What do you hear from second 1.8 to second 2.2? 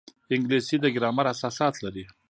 لري